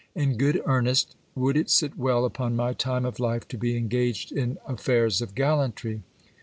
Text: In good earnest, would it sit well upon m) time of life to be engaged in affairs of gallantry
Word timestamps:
In 0.15 0.35
good 0.35 0.63
earnest, 0.65 1.15
would 1.35 1.55
it 1.55 1.69
sit 1.69 1.95
well 1.95 2.25
upon 2.25 2.59
m) 2.59 2.73
time 2.73 3.05
of 3.05 3.19
life 3.19 3.47
to 3.49 3.55
be 3.55 3.77
engaged 3.77 4.31
in 4.31 4.57
affairs 4.67 5.21
of 5.21 5.35
gallantry 5.35 6.01